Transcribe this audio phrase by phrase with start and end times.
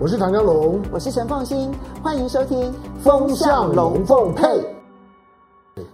[0.00, 1.72] 我是唐江龙，我是陈凤欣，
[2.04, 4.44] 欢迎收听《风向龙凤配》。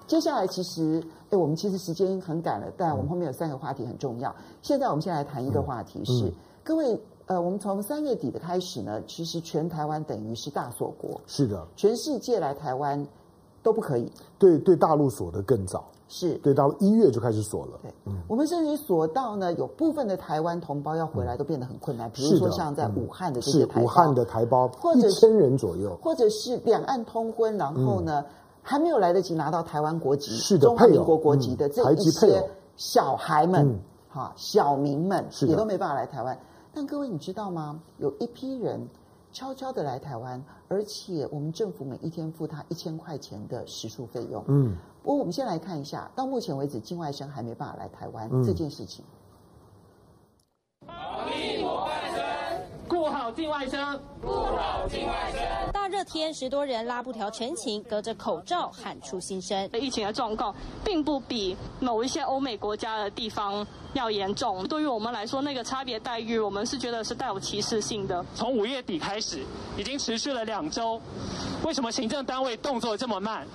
[0.07, 4.35] 接下来，其实，哎，我们其实时间很赶了，但我们后面有三个话题很重要。
[4.61, 6.33] 现在，我们先来谈一个话题是，是、嗯嗯、
[6.63, 13.07] 各位，呃，我们从三月底的开始呢，其实全台湾等于是大锁国，是的，全世界来台湾
[13.65, 15.85] 都不可以，对对，大陆锁的更早。
[16.07, 17.73] 是对，大陆一月就开始锁了。
[17.83, 22.09] 对，嗯，我们甚至锁到呢，有部分的台湾同胞要回来都变得很困难。
[22.11, 28.23] 比如说像在武汉的这些台胞，武汉的台胞，或者一千人左右，或者是两岸通婚，然后呢
[28.63, 36.39] 还没有来得及拿到台湾国籍，是的，中华民国国籍的这一些小孩们，哈，小民们也都没办法来台湾。
[36.75, 37.81] 但各位你知道吗？
[37.99, 38.87] 有一批人
[39.35, 44.43] 悄悄的来台湾，而且我们政府每一天付他一千块钱的食宿费用。
[44.47, 44.77] 嗯。
[45.03, 49.05] 不过，我们先来看一下，到目前为止，境外生还没办法来台湾、嗯、这件事情。
[50.87, 50.97] 防
[51.37, 52.25] 疫模范生，
[52.89, 55.64] 顾好境外生，顾好境外生。
[55.95, 59.71] 大热天，十多人拉布条陈情，隔着口罩喊出心声。
[59.75, 60.53] 疫情的状况
[60.85, 64.67] 并不比某一些欧美国家的地方要严重。
[64.67, 68.27] 对于我们来说，那个差别待遇，我们是觉得是带有歧视性的。
[68.35, 69.45] 从五月底开始，
[69.79, 71.01] 已经持续了两周，
[71.63, 73.47] 为什么行政单位动作这么慢？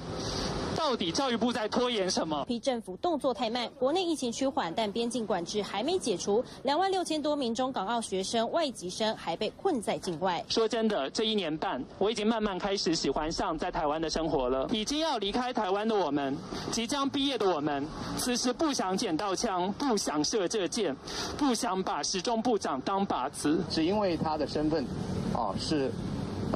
[0.79, 2.45] 到底教育部在拖延什么？
[2.45, 10.41] 批政府动作太慢，国内疫情趋缓，但边境管制还没解除，两万六千多名中港澳学生、外籍生还被困在境外。
[10.47, 14.69] 说真的，这一年半，我已经慢慢开始喜欢上在台湾的生活了。
[14.71, 16.33] 已经要离开台湾的我们，
[16.71, 17.85] 即将毕业的我们，
[18.17, 20.95] 此时不想捡到枪，不想射这箭，
[21.37, 24.85] 不想把时钟部长当靶子，只因为他的身份，
[25.33, 25.91] 啊，是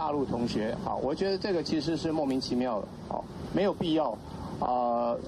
[0.03, 3.23] 大陆同学，啊，我觉得这个其实是莫名其妙的，啊。
[3.53, 4.09] 没有必要，
[4.59, 5.19] 啊、呃，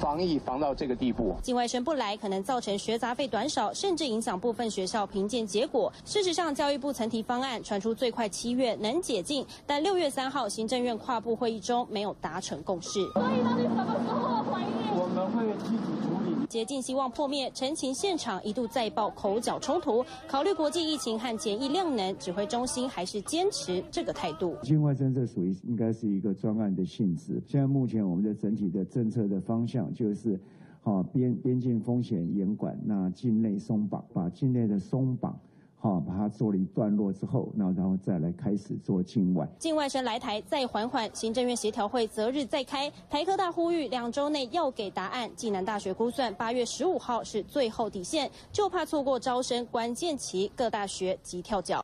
[0.00, 1.34] 防疫防到这个地步。
[1.42, 5.92] 境外生不来，可能造成学杂费短少，甚至影响部分学校评鉴结果。
[6.06, 12.90] 事实上，教育部曾提方案，传出最快七月能解禁，但六月三号行政院跨部会议中没有达成共识。
[13.12, 14.66] 所以到底什么时候怀孕？
[14.94, 16.11] 我们会积极。
[16.52, 20.04] 解禁希望破灭，陈情现场一度再爆口角冲突。
[20.28, 24.54] 考虑国际疫情和检疫量能，指挥中心还是坚持这个态度。
[24.62, 27.42] 境外政策属于应该是一个专案的性质。
[27.48, 30.38] 现在目前我们的整体的政策的方向就是，
[30.82, 35.34] 好边边境风险严管，那境内松绑，把境内的松绑。
[35.82, 39.44] 好，把它做了一段落之后，那然后再来开始做境外。
[39.58, 42.88] 境外生来台再缓缓，行政院协调会择日再开。
[43.10, 45.28] 台科大呼吁两周内要给答案。
[45.34, 51.82] 暨南大学估算八月十五号是最后底线，就怕错过招生关键期，各大学急跳脚。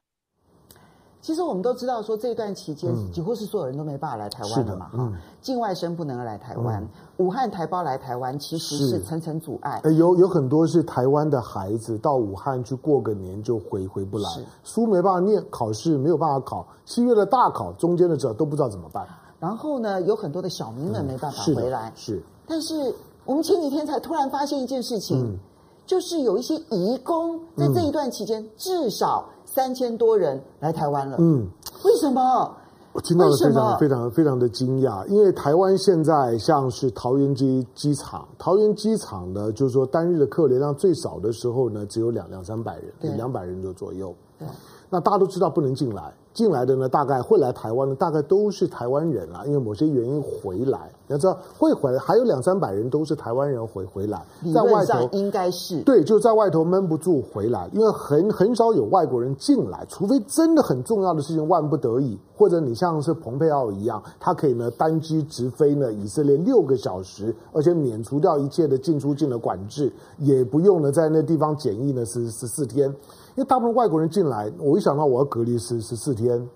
[1.21, 5.13] 其实我们都知道，说这段期间几乎是所有人都没办法来台湾了嘛，哈、嗯，
[5.43, 9.83] 境外生不能来台湾，嗯、武汉台胞来台湾其实是层层阻碍。
[9.97, 14.29] 有有很多是台湾的孩子到武汉去过个年就回回不来，
[14.63, 19.05] 书没办法念，考试没有办法考，七月的大考中间的时候都不知道怎么办。
[19.41, 22.23] 然后呢，有很多的小民们没办法回来，嗯、是，是。
[22.47, 25.37] 但是我们前几天才突然发现一件事情，嗯、
[25.85, 29.29] 就是有一些移工在这一段期间至少。
[29.59, 31.45] 三千多人来台湾了，嗯，
[31.85, 32.55] 为什么？
[32.93, 44.15] 我听到了非常非常非常的惊讶，因为台湾现在像是桃园机机场，桃园机场呢，就是说单日的客流量最少的时候呢，只有两两三百人，两百人就左右。
[44.39, 44.47] 对，
[44.89, 46.15] 那大家都知道不能进来。
[46.39, 50.89] 进来的呢，大概会来台湾的，大概都是台湾人啊，因为某些原因回来。
[51.09, 72.95] 你要知道，会回来还有两三百人都是台湾人回回来，在外头应该是对，就在外头闷不住回来，因为很很少有外国人进来，除非真的很重要的事情，万不得已，或者你像是蓬佩奥一样，他可以呢单机直飞呢以色列六个小时，而且免除掉一切的进出境的管制，也不用呢在那地方检疫呢是十四天。
[73.39, 76.51] 因为大部分外国人进来，我一想到我要隔离十十四天，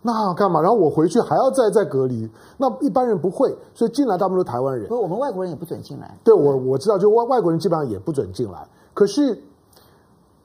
[0.00, 0.58] 那干嘛？
[0.62, 2.26] 然后我回去还要再再隔离，
[2.56, 4.88] 那一般人不会，所以进来大部分都台湾人。
[4.88, 6.16] 不，我们外国人也不准进来。
[6.24, 8.66] 对，我我知道，就外外国人基本上也不准进来。
[8.94, 9.38] 可是，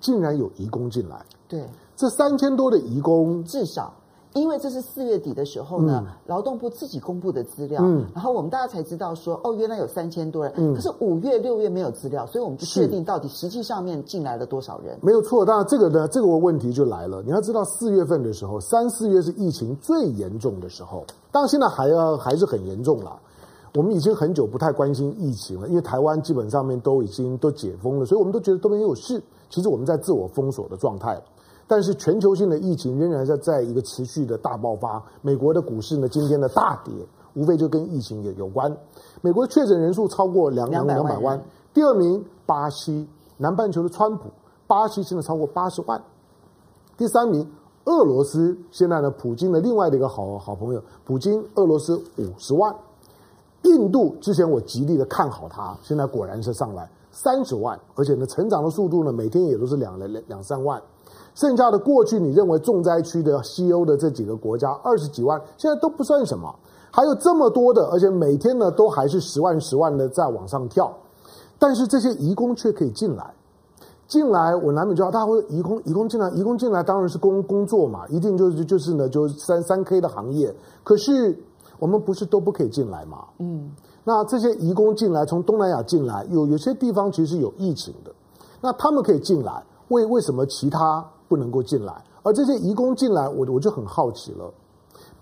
[0.02, 1.26] 竟然有移工进来。
[1.48, 1.64] 对，
[1.96, 3.94] 这三千多的移工，至少。
[4.34, 14.96] 因为这是四月底的时候呢，嗯、劳动部自己公布的资料，嗯、然后我们大家才知道说，哦，原来有三千多人，嗯、可是五月、六月没有资料，所以我们不确定到底实际上面进来了多少人。
[15.02, 17.24] 没有错，当然这个呢，这个问题就来了。
[17.24, 23.20] 你要知道，四月份的时候，三四月是疫情最严重的时候，当然现在还要还是很严重了。
[23.76, 29.22] 我们已经很久不太关心疫情了，因为台湾基本上面都已经都解封了，所以我们都觉得都没有事。
[29.50, 31.20] 其实我们在自我封锁的状态。
[31.70, 35.00] 但是全球性的疫情仍然在在一个持续的大爆发。
[35.22, 36.92] 美国的股市呢，今天的大跌，
[37.36, 38.76] 无非就跟疫情也有关。
[39.22, 41.40] 美国确诊人数超过两两两百万。
[41.72, 43.08] 第二名巴西，
[43.38, 44.32] 南半球的川普，
[44.66, 46.02] 巴西现在超过八十万。
[46.98, 47.48] 第三名
[47.86, 52.76] 俄罗斯现在呢，普京的另外的一个好好朋友，普京俄罗斯五十万。
[53.62, 60.82] 印度之前我极力的看好它，现在果然是上来三十万，而且呢，成长的速度呢，每天也都是两两两三万。
[61.36, 66.54] 剩下的过去你认为重灾区的西欧的这几个国家二十几万，现在都不算什么。
[66.92, 70.92] 还有这么多的，而且每天呢都还是十万十万的在往上跳，
[71.58, 73.34] 但是这些移工却可以进来，
[74.08, 80.54] 进来我难免就要大家会移工移工进来，移工进来当然是工工作嘛，一定就是就是呢就三三 K 的行业，
[80.84, 81.38] 可是。
[81.78, 83.20] 我们不是都不可以进来嘛？
[83.38, 83.72] 嗯，
[84.04, 88.12] 那这些移工进来，从东南亚进来，有有些地方其实有疫情的，
[88.60, 91.94] 那他们可以进来，为为什么其他不能够进来？
[92.24, 94.52] 而这些移工进来，我我就很好奇了，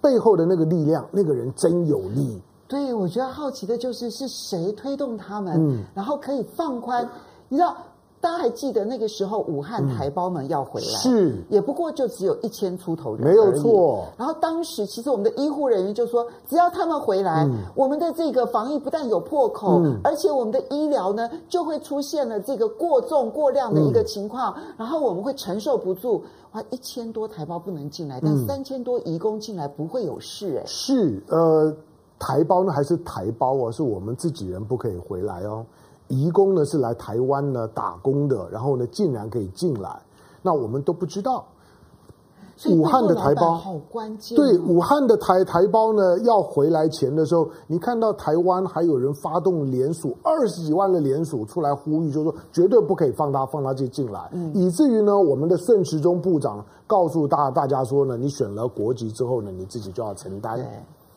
[0.01, 2.41] 背后的那个力量，那个人真有力。
[2.67, 7.09] 对，我觉得好奇的就是是谁推动他们，嗯，然后可以放宽，
[7.49, 7.75] 你知道。
[8.19, 14.05] 大家还记得那个时候，武汉台胞们要回来，嗯、是也不过就只有一千出头人，没有错。
[14.17, 26.23] 然后当时其实我们的医护人员就说，只要他们回来，嗯、我们的这个防疫不但有破口，嗯、而且我们的医疗呢就会出现了这个过重过量的一个情况，嗯、然后我们会承受不住。
[26.53, 30.63] 哇，一千多台胞不能进来，但三千多移工进来不会有事哎。
[30.65, 31.71] 是呃，
[32.17, 35.65] 台胞呢还是台胞哦，是我们自己人不可以回来哦。
[36.07, 40.01] 移工呢是来台湾呢打工的，然后呢竟然可以进来，
[40.42, 41.45] 那我们都不知道。
[42.69, 44.36] 武汉的台胞好关键。
[44.36, 60.59] 对，武汉的台台胞呢要回来前的时候，你看到台湾还有人发动联署，二十几万的联署出来呼吁，就是说绝对不可以放他放他进进来，嗯、以至于呢，我们的盛时中部长告诉大大家说呢，你选了国籍之后呢，你自己就要承担。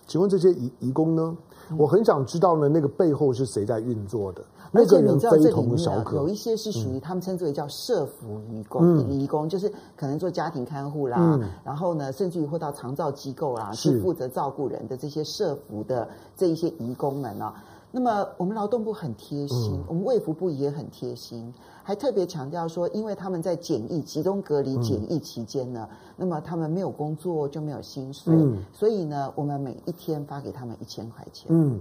[0.07, 1.35] 请问这些移移工呢？
[1.71, 4.43] 嗯、我很想知道呢，那个背后是谁在运作的？
[4.73, 17.55] 那个人非同小可，有一些是属于他们称之为叫社服义工，义工就是可能做家庭看护啦，然后呢，甚至于会到长照机构啦，去负责照顾人的这些社服的这一些义工们啊。
[17.91, 21.53] 那么我们劳动部很贴心，我们卫福部也很贴心，
[21.83, 28.35] 还特别强调说，因为他们在检疫、集中隔离检疫期间呢，那么他们没有工作就没有薪水，
[28.73, 31.47] 所以呢，我们每一天发给他们一千块钱。
[31.51, 31.81] 嗯。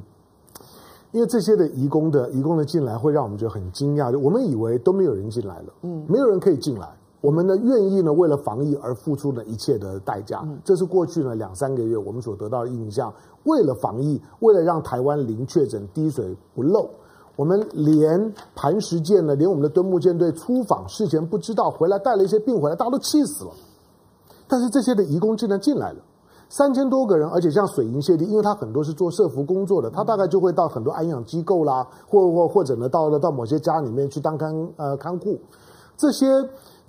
[1.11, 4.11] 因为这些的移工的移工的进来，会让我们觉得很惊讶。
[4.11, 6.87] 就我们以为都没有人进来了，嗯，没有人可以进来。
[7.21, 10.41] 我们呢，愿意呢，为了防疫而付出的一切的代价。
[10.43, 13.13] 嗯，这是过去呢两三个月我们所得到的印象。
[13.43, 16.89] 为了防疫，为了让台湾零确诊、滴水不漏，
[17.35, 23.51] 我们连磐石舰呢，连我们的敦睦舰队出访事前不知道，回来带了一些病回来，大家都气死了。
[24.47, 25.99] 但是这些的移工竟然进来了。
[26.49, 35.37] 三千多个人，而且像水银泻地，因为他很多是做社福工作的，他大概就会到很多安养机构啦，或或或者呢，到了到某些家里面去当看呃看护。
[35.95, 36.25] 这些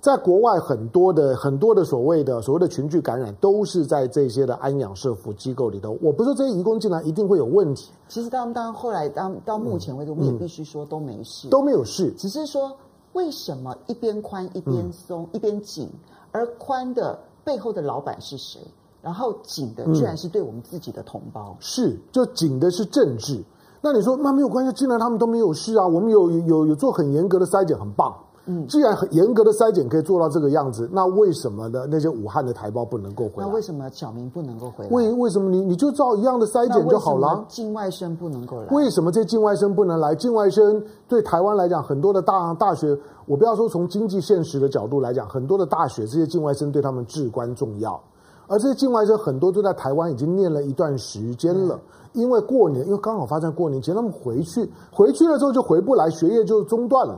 [0.01, 5.95] 在国外很多的很多的所谓的所谓的群聚感染，都是在这些的安养社福机构里头。
[6.01, 7.91] 我不是说这些移工进来一定会有问题。
[8.07, 12.11] 其实当当后来当到目前为止，我们也必须说都没事，都没有事。
[12.17, 12.75] 只是说
[13.13, 15.87] 为什么一边宽一边松，一边紧，
[16.31, 18.59] 而宽的背后的老板是谁？
[19.03, 23.43] 然后紧的居然是对我们自己的同胞，嗯、是就紧的是政治。
[23.81, 28.15] 那你说那没有关系，既然他们都没有事啊，我们有有有做很严格的筛检，很棒。
[28.45, 31.85] 嗯，既然很严格的筛检可以做到这个样子，那为什么呢？
[31.89, 33.47] 那些武汉的台胞不能够回来？
[33.47, 34.89] 那为什么小明不能够回来？
[34.89, 37.45] 为为什么你你就照一样的筛检就好了？
[37.47, 38.67] 境外生不能够来？
[38.71, 40.15] 为什么这境外生不能来？
[40.15, 48.01] 境外生对台湾来讲，很多的大大学，我不要说从经济现实的角度来讲，很多的大学这些境外生对他们至关重要。
[48.47, 51.79] 而这些境外生很多都在台湾已经念了一段时间了，
[52.11, 57.17] 因为过年，因为刚好发生过年前，他们回去，回去了之后就回不来，学业就中断了，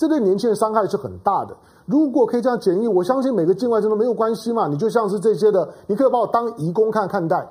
[0.00, 1.54] 这对年轻人伤害是很大的。
[1.84, 4.66] 如果可以这样简易，我相信每个境外生都没有关系嘛。
[4.66, 7.46] 你就像是这些的，你可以把我当移工看看待，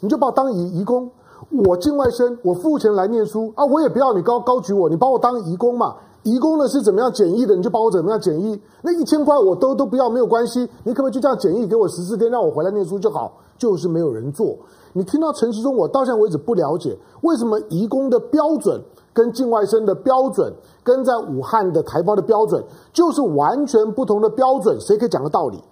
[0.00, 1.10] 你就把我当移移工，
[1.50, 5.94] 我境外生，我付钱来念书啊，我也不要你高高举我，你把我当移工嘛。
[6.22, 7.54] 移工呢是怎么样简易的？
[7.54, 8.58] 你就把我怎么样简易？
[8.80, 10.66] 那一千块我都都不要，没有关系。
[10.84, 13.30] 你可不可以就这样简易给我十四天，让我回来念书就好？
[13.58, 14.56] 就是没有人做。
[14.94, 18.80] 你听到陈时中，我到现在为止不了解为什么移工的标准
[19.12, 20.52] 跟境外生的标准，
[20.82, 24.80] 跟在武汉的台胞的标准就是完全不同的标准。
[24.80, 25.62] 谁可以讲个道理？